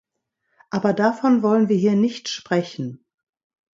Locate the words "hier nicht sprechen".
1.77-3.05